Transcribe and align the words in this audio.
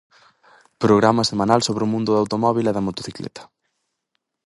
Programa 0.83 1.23
semanal 1.31 1.59
sobre 1.67 1.83
o 1.85 1.91
mundo 1.93 2.09
do 2.11 2.21
automóbil 2.23 2.65
e 2.67 2.75
da 2.75 2.85
motocicleta. 2.87 3.43